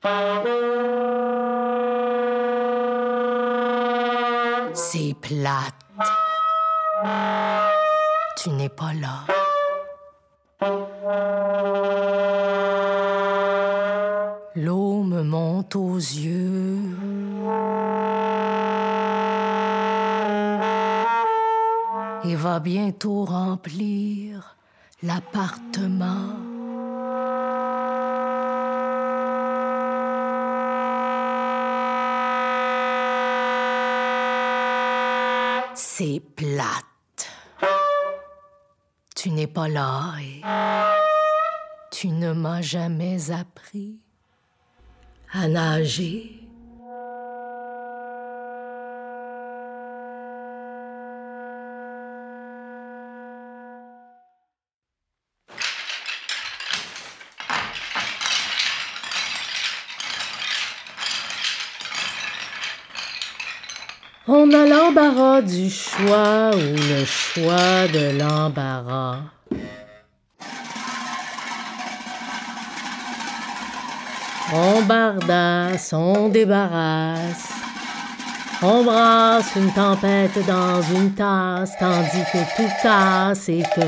[0.00, 0.10] C'est
[5.20, 5.74] plate.
[8.36, 9.24] Tu n'es pas là.
[14.54, 16.78] L'eau me monte aux yeux.
[22.24, 24.54] Et va bientôt remplir
[25.02, 26.57] l'appartement.
[35.98, 37.28] C'est plate.
[39.16, 40.42] Tu n'es pas là et
[41.90, 43.98] tu ne m'as jamais appris
[45.32, 46.47] à nager.
[64.30, 69.20] On a l'embarras du choix ou le choix de l'embarras.
[74.52, 77.48] On bardasse, on débarrasse.
[78.60, 83.80] On brasse une tempête dans une tasse, tandis que tout casse et que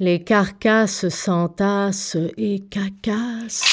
[0.00, 3.64] les carcasses s'entassent et cacassent.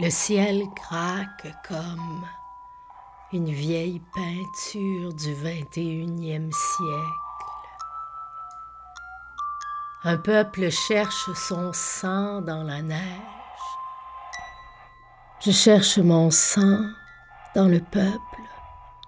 [0.00, 2.26] Le ciel craque comme
[3.32, 7.22] une vieille peinture du 21e siècle.
[10.04, 12.98] Un peuple cherche son sang dans la neige.
[15.40, 16.80] Je cherche mon sang
[17.54, 18.42] dans le peuple,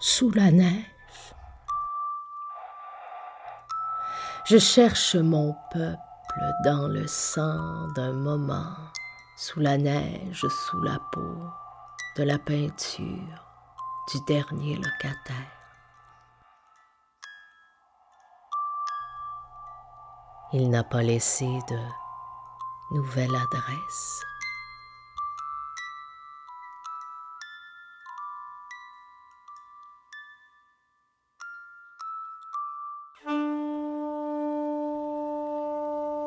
[0.00, 1.34] sous la neige.
[4.44, 5.98] Je cherche mon peuple
[6.62, 8.76] dans le sang d'un moment
[9.36, 11.36] sous la neige, sous la peau
[12.16, 13.46] de la peinture
[14.12, 15.34] du dernier locataire.
[20.52, 21.78] Il n'a pas laissé de
[22.92, 24.22] nouvelle adresse.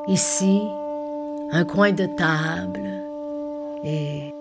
[0.07, 0.69] Ici,
[1.52, 2.88] un coin de table
[3.84, 4.34] et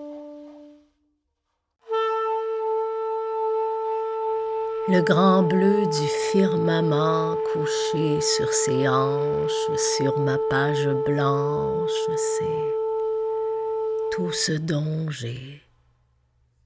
[4.89, 9.51] le grand bleu du firmament couché sur ses hanches,
[9.97, 15.61] sur ma page blanche, c'est tout ce dont j'ai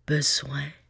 [0.07, 0.80] besoin.